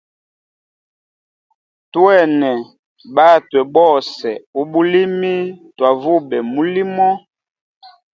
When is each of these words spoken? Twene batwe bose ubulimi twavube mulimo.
Twene 1.91 2.49
batwe 3.15 3.59
bose 3.75 4.29
ubulimi 4.61 5.35
twavube 5.75 6.37
mulimo. 6.53 7.09